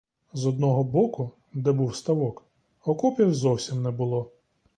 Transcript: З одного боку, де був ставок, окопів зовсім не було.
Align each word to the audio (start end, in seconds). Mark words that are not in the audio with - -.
З 0.33 0.45
одного 0.45 0.83
боку, 0.83 1.31
де 1.53 1.71
був 1.71 1.95
ставок, 1.95 2.45
окопів 2.85 3.35
зовсім 3.35 3.83
не 3.83 3.91
було. 3.91 4.31